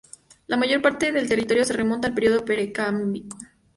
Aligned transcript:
La 0.47 0.57
mayor 0.57 0.81
parte 0.81 1.11
del 1.11 1.29
territorio 1.29 1.63
se 1.63 1.73
remonta 1.73 2.07
al 2.07 2.15
periodo 2.15 2.43
precámbrico. 2.43 3.37